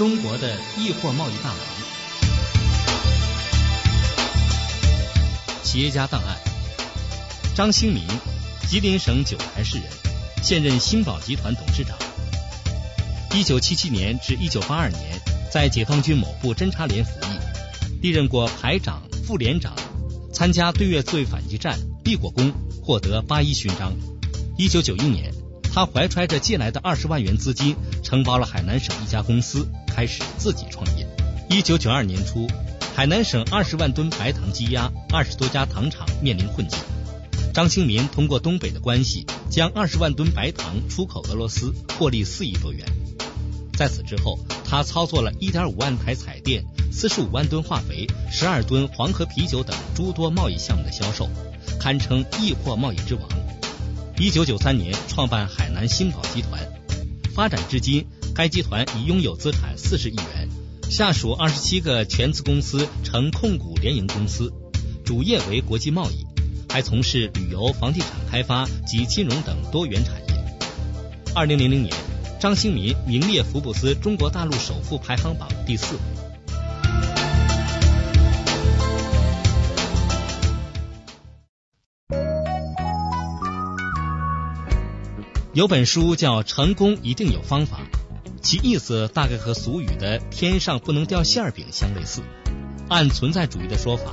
[0.00, 1.58] 中国的易货贸易大王，
[5.62, 6.38] 企业家档案。
[7.54, 8.02] 张兴民，
[8.66, 9.86] 吉林省九台市人，
[10.42, 11.98] 现任新宝集团董事长。
[13.34, 15.20] 一九七七年至一九八二年，
[15.52, 19.74] 在解放军某部侦察连服役，历任过排长、副连长，
[20.32, 22.50] 参加对越自卫反击战，立过功，
[22.82, 23.92] 获得八一勋章。
[24.56, 25.30] 一九九一年。
[25.72, 27.76] 他怀揣着借来的二十万元资金，
[28.10, 31.06] 承包了海南省一家公司，开始自己创业。
[31.48, 32.48] 一九九二年初，
[32.92, 36.76] 海南省二十万吨白糖积压，二十多家糖厂面临困境。
[37.54, 42.84] 张兴民通过东北的关系，将二十万吨白糖出口俄罗斯，获利四亿多元。
[43.78, 51.30] 在此之后，他操作了一点五万台彩电、四十五万吨化肥、十二吨黄河啤酒等诸多贸易项目的销售，
[51.78, 53.22] 堪称易货贸易之王。
[54.18, 56.60] 一九九三年创办海南新宝集团，
[57.40, 60.50] 发展至今，该集团已拥有资产四十亿元，
[60.90, 64.52] 下属二十七个全资公司成控股联营公司，
[65.06, 66.26] 主业为国际贸易，
[66.68, 70.58] 还从事旅游、房地产开发及金融等多元产业。
[71.34, 71.94] 二零零零年，
[72.38, 75.96] 张兴民名列福布斯中国大陆首富排行榜第四
[85.60, 87.82] 有本书叫《成功一定有方法》，
[88.40, 92.22] 其意思大概和俗语的“天上不能掉馅饼”相类似。
[92.88, 94.10] 按存在主义的说法，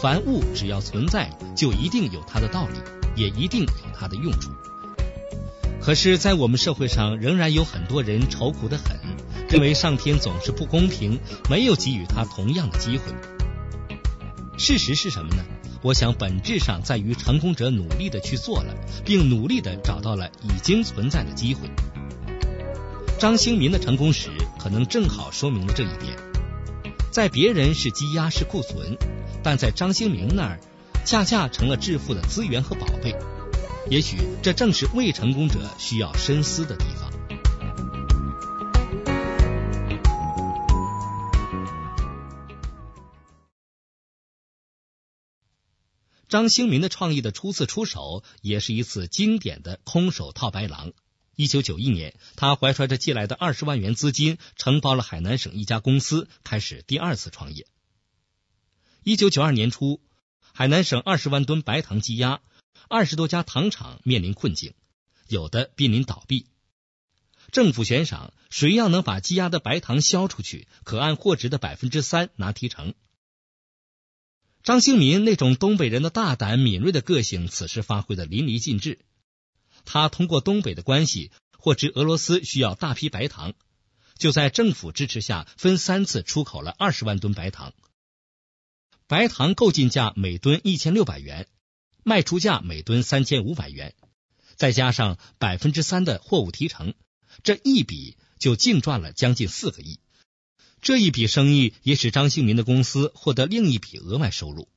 [0.00, 2.78] 凡物只要存在，就一定有它的道理，
[3.14, 4.50] 也一定有它的用处。
[5.82, 8.98] 可是，在我们社会上，仍然有很多人愁苦的很，
[9.50, 13.12] 认为上天总是不公平，没有给予他同样的机会。
[14.56, 15.44] 事实是什么呢？
[15.86, 21.70] 我想，本质上在于成功者努力的去做了，并努力的找到了已经存在的机会。
[23.20, 26.16] 张兴民的成功史可能正好说明了这一点。
[27.12, 28.98] 在别人是积压是库存，
[29.44, 30.58] 但在张兴民那儿，
[31.04, 33.14] 恰恰成了致富的资源和宝贝。
[33.88, 37.05] 也许这正是未成功者需要深思的地方。
[46.28, 50.92] 张兴民的创意的初次出手，也是一次经典的空手套白狼。
[51.36, 57.66] 一九九一年，他怀揣着借来的二十万元资金，承包了海南省一家公司，开始第二次创业。
[59.04, 60.00] 一九九二年初，
[60.52, 62.40] 海南省二十万吨白糖积压，
[62.88, 64.74] 二十多家糖厂面临困境，
[65.28, 66.46] 有的濒临倒闭。
[67.52, 72.94] 政府悬赏，谁要能把积压的白糖销出去，可按货值的百分之三拿提成。
[74.66, 78.98] 张兴民那种东北人的大胆敏锐的个性，此时发挥的淋漓尽致。
[79.84, 83.54] 他通过东北的关系，获知俄罗斯需要大批白糖，
[84.18, 87.74] 就在政府支持下，分三次出口了二十万吨白糖。
[89.06, 91.46] 白糖购进价每吨一千六百元，
[92.02, 93.94] 卖出价每吨三千五百元，
[94.56, 96.94] 再加上百分之三的货物提成，
[97.44, 100.00] 这一笔就净赚了将近四个亿。
[100.80, 104.68] 这一笔生意也使张兴民的公司获得另一笔额外收入。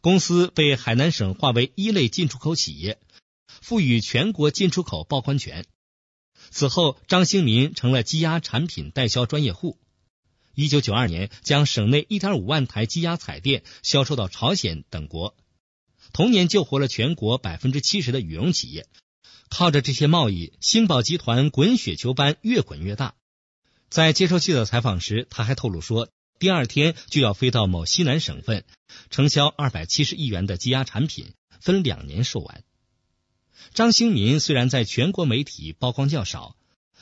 [0.00, 3.00] 公司被海南省划为一类进出口企业，
[3.46, 5.66] 赋予全国进出口报关权。
[6.50, 9.78] 此后，张兴民成了积压产品代销专业户。
[10.54, 15.36] 一九九二年，将省内一点五万台积压彩电销售到朝鲜等国，
[16.12, 18.86] 同年救活了全国百分之七十的羽绒企业。
[19.50, 23.14] 靠着这些贸易，兴宝集团滚雪球般越滚越大。
[23.88, 28.64] 在接受记者采访时，他还透露说，第二天就要飞到某西南省份，
[29.10, 32.62] 承销二百七十亿元的积压产品，分两年售完。
[33.72, 36.56] 张兴民虽然在全国媒体曝光较少，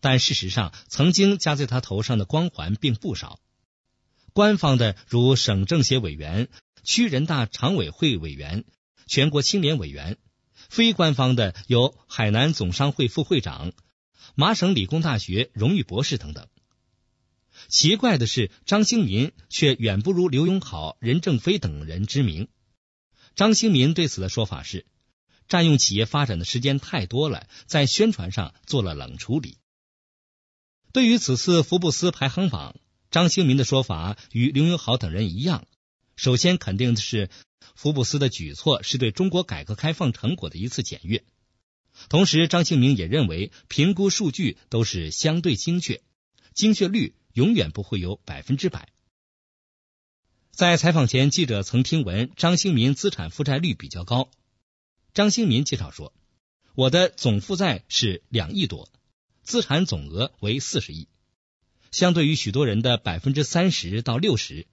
[0.00, 3.40] 但事实上曾经加在他头上的光环并不少。
[4.32, 6.48] 官方的如省政协委员、
[6.84, 8.64] 区人大常委会委员、
[9.06, 10.14] 全国青年委员；
[10.54, 13.72] 非官方的有海南总商会副会长、
[14.36, 16.46] 麻省理工大学荣誉博士等等。
[17.68, 22.48] 奇怪的是，张兴民却远不如刘永好、任正非等人知名。
[23.36, 24.86] 张兴民对此的说法是，
[25.48, 29.58] 占用企业发展的时间太多了，在宣传上做了冷处理。
[30.92, 32.74] 对于此次福布斯排行榜，
[33.10, 35.66] 张兴民的说法与刘永好等人一样。
[36.16, 37.28] 首先肯定的是，
[37.74, 41.22] 福布斯的举措是对中国改革开放成果的一次检阅。
[42.08, 46.00] 同时，张兴民也认为，评估数据都是相对精确，
[46.54, 47.14] 精确率。
[47.38, 48.88] 永远不会有百分之百。
[50.50, 54.28] 在采访前，记者曾听闻张兴民资产负债率比较高。
[55.14, 56.12] 张兴民介绍说
[56.74, 58.90] ：“我的总负债是两亿多，
[59.44, 61.06] 资产总额为四十亿。
[61.92, 64.66] 相对于许多人的百分之三十到六十，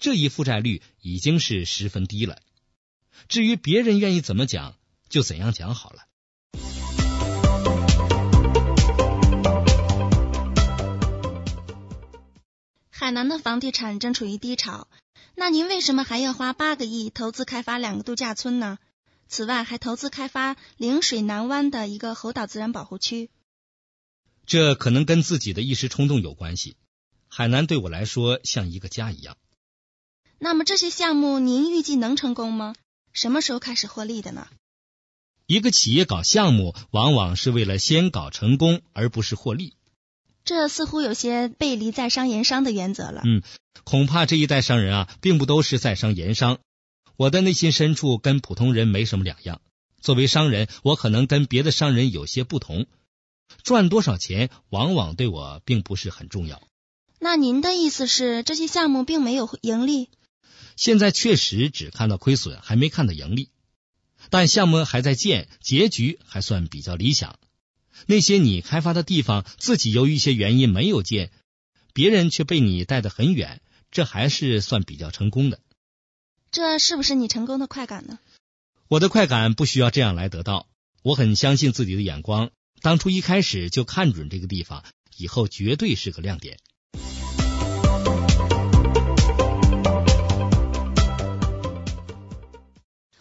[0.00, 2.42] 这一负债率已经是十分低了。
[3.28, 4.76] 至于别人愿意怎么讲，
[5.08, 6.08] 就怎样讲好了。
[13.12, 14.88] 南的房地产正处于低潮，
[15.34, 18.78] 那您为什么还要花八个亿投资开发两个度假村呢？
[19.28, 23.30] 此外，还投资开发陵水南湾的一个猴岛自然保护区。
[24.44, 26.76] 这可能跟自己的一时冲动有关系。
[27.28, 29.38] 海南对我来说像一个家一样。
[30.38, 32.74] 那么这些项目您预计能成功吗？
[33.12, 34.48] 什么时候开始获利的呢？
[35.46, 39.76] 一个企业搞项目，往往是为了先搞成功，而不是获利。
[40.44, 43.22] 这似乎有些背离在商言商的原则了。
[43.24, 43.42] 嗯，
[43.84, 46.58] 恐怕这一代商人啊，并不都是在商言商。
[47.16, 49.60] 我的内心深处跟普通人没什么两样。
[50.00, 52.86] 作为商人，我可能跟别的商人有些不同。
[53.62, 56.60] 赚多少钱，往往对我并不是很重要。
[57.20, 60.08] 那您的意思是，这些项目并没有盈利？
[60.74, 63.50] 现在确实只看到亏损，还没看到盈利。
[64.30, 67.38] 但项目还在建，结局还算比较理想。
[68.06, 71.30] 那些你开发的地方，自己由于一些原因没有建，
[71.92, 73.60] 别人却被你带得很远，
[73.90, 75.60] 这还是算比较成功的。
[76.50, 78.18] 这是不是你成功的快感呢？
[78.88, 80.68] 我的快感不需要这样来得到。
[81.02, 82.50] 我很相信自己的眼光，
[82.80, 84.84] 当初一开始就看准这个地方，
[85.16, 86.58] 以后绝对是个亮点。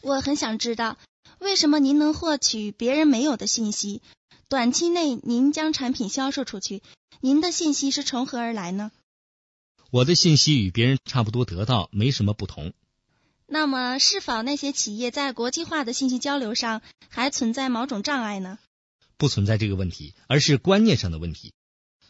[0.00, 0.96] 我很想知道，
[1.38, 4.00] 为什么您能获取别人没有的信息？
[4.50, 6.82] 短期内您将产品销售出去，
[7.20, 8.90] 您的信息是从何而来呢？
[9.90, 12.72] 我的信息与别人差不多，得到没什么不同。
[13.46, 16.80] 那么，是否那些企业在国际化的信息交流上
[17.10, 18.58] 还存在某种障碍呢？
[19.18, 21.52] 不存在这个问题，而是观念上的问题。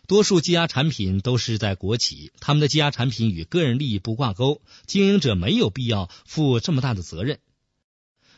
[0.06, 7.40] 多数积压产品都是在国企，他们的积压产品与个人利益不挂钩，经营者没有必要负这么大的责任。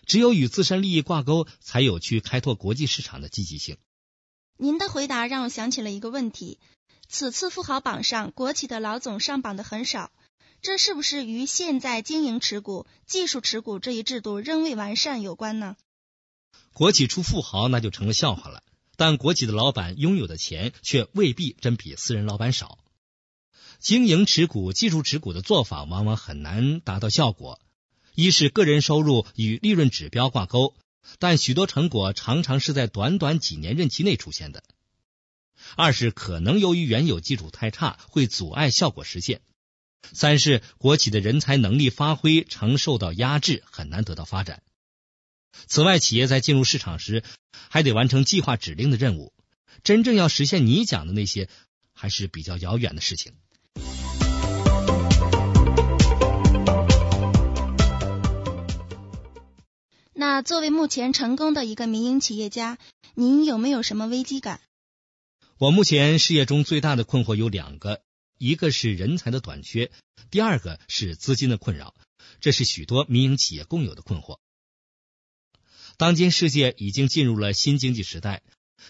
[0.06, 3.76] 只有与自身利益挂钩，才有去开拓国际市场的积极性。
[4.62, 6.58] 您的回答让我想起了一个问题：
[7.08, 10.12] 此次富豪榜上，国企的老总上榜的很少，
[10.60, 15.76] 这是不是与现在经营持股、技术持股这一制度仍未完善有关呢？
[16.74, 18.62] 国企出富豪那就成了笑话了，
[18.96, 22.78] 但国企的老板拥有的钱却未必真比私人老板少。
[23.78, 27.58] 经营持股、技术持股的做法往往很难达到效果，
[28.14, 30.74] 一是个人收入与利润指标挂钩。
[31.18, 34.62] 但许多成果常常是在短短几年任期内出现的。
[35.76, 39.40] 二是可能由于原有基础太差，会阻碍效果实现。
[40.12, 44.62] 三是国企的人才能力发挥常受到压制，很难得到发展。
[45.66, 47.22] 此外，企业在进入市场时，
[47.68, 49.34] 还得完成计划指令的任务，
[49.84, 51.48] 真正要实现你讲的那些，
[51.92, 53.34] 还是比较遥远的事情。
[60.42, 62.78] 作为目前成功的一个民营企业家，
[63.14, 64.60] 您有没有什么危机感？
[65.58, 68.02] 我目前事业中最大的困惑有两个，
[68.38, 69.90] 一个是人才的短缺，
[70.30, 71.94] 第二个是资金的困扰。
[72.40, 74.38] 这是许多民营企业共有的困惑。
[75.98, 78.42] 当今世界已经进入了新经济时代，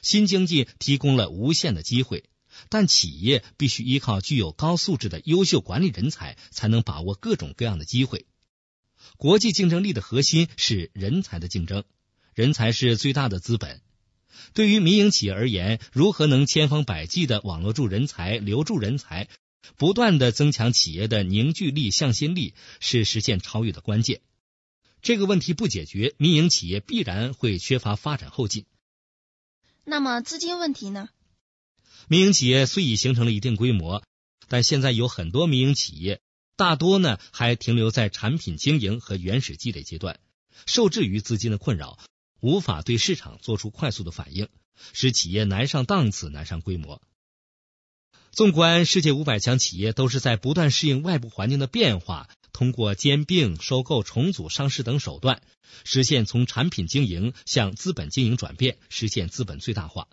[0.02, 2.30] 新经济提供了无限的机会，
[2.68, 8.26] 但企业必须依靠具有高素质的优秀管理人才，才能把握各种各样的机会。
[9.16, 11.84] 国际竞争力的核心是人才的竞争，
[12.34, 13.80] 人才是最大的资本。
[14.54, 19.28] 对于民营企业而言，如何能千方百计的网络住人才、留住人才，
[19.76, 24.20] 不断的增强企业的凝聚力、向心力，是实现超越的关键。
[25.02, 28.64] 这个问题不解决，民营企业必然会缺乏发展后劲。
[29.84, 31.08] 那么资金问题呢？
[32.08, 34.02] 民营企业虽已形成了一定规模，
[34.48, 36.20] 但现在有很多民营企业。
[36.60, 40.20] 大多呢还停留在产品经营和原始积累阶段，
[40.66, 41.98] 受制于资金的困扰，
[42.40, 44.46] 无法对市场做出快速的反应，
[44.92, 47.00] 使企业难上档次、难上规模。
[48.30, 55.40] 纵观世界五百强企业，都是在不断适应外部环境的变化，通过兼并、收购、重组、上市等手段，
[55.84, 60.08] 实现从产品经营向资本经营转变，实现资本最大化。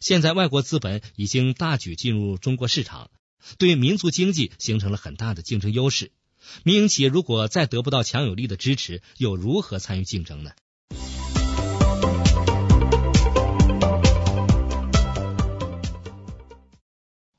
[0.00, 3.12] 现在外国资本已经大举进入中国市场。
[3.56, 6.10] 对民族经济形成了很大的竞争优势。
[6.64, 10.52] 民营企业如果再得不到强有力的支持，又如何参与竞争呢？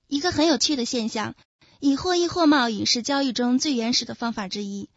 [0.07, 1.35] 一个很有趣的现象，
[1.79, 4.89] 以货易货贸易是交易中最原始的方法之一，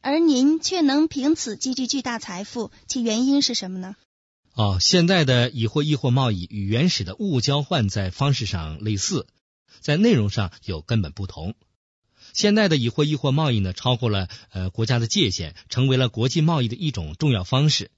[0.00, 3.96] 而您却能凭此积聚巨大财富，其原因是什么呢？
[4.54, 9.26] 哦，现在的以货易货贸易与原始的物交换在方式上类似。
[9.78, 11.54] 在内容上有根本不同。
[12.32, 17.90] 现代的以货易货贸易呢，超过了呃国家的界限，成为了国际贸易的一种重要方式。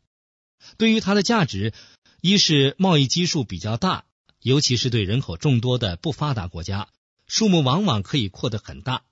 [0.76, 1.74] 对于它的价值，
[2.20, 4.04] 一是贸易基数比较大，
[4.40, 6.88] 尤其是对人口众多的不发达国家，
[7.26, 9.02] 数目往往可以扩得很大；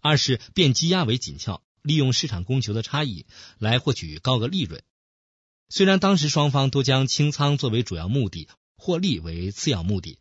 [0.00, 3.26] 二是变积压为紧俏，利用市场供求的差异
[3.58, 4.82] 来获取高额利润。
[5.68, 10.18] 虽然当时双方都将清仓作为主要目的，获利为次要目的。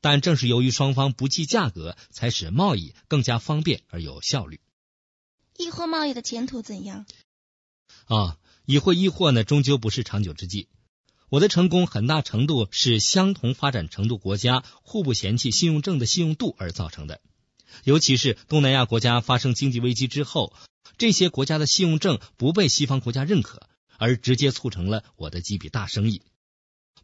[0.00, 4.60] 但正是由于双方不计价格，才使贸易更加方便而有效率。
[5.56, 7.06] 易货贸易的前途怎样？
[8.06, 10.68] 啊，以货易货呢，终究不是长久之计。
[11.30, 17.20] 我的成功很大程度是相同发展程度国家互不嫌弃信用证的信用度而造成的。
[17.84, 20.54] 尤其是东南亚国家发生经济危机之后，
[20.96, 26.22] 这些国家的信用证不被西方国家认可，而直接促成了我的几笔大生意。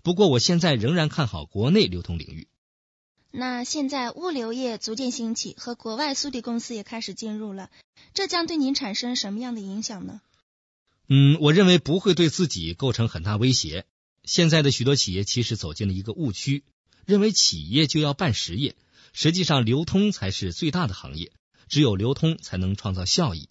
[0.03, 2.49] 不过，我现在仍然看好国内流通领域。
[3.37, 7.69] 那现在物流业逐渐兴起，和国外速递公司也开始进入了，
[8.13, 10.21] 这将对您产生什么样的影响呢？
[11.09, 13.87] 嗯，我认为不会对自己构成很大威胁。
[14.23, 16.63] 现在的许多企业其实走进了一个误区，
[17.07, 18.77] 认为企业就要办实业，
[19.13, 21.33] 实际上流通才是最大的行业，
[21.69, 23.49] 只有流通才能创造效益。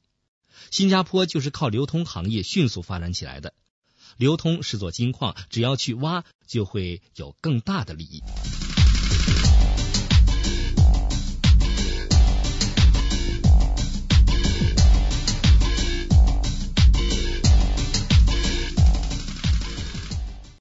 [0.71, 3.53] 新加坡就是靠流通行业迅速发展起来的。
[4.15, 8.23] 流通是座金矿，只要去挖，就会有更大的利益。